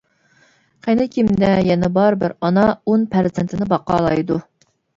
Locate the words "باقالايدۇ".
3.77-4.43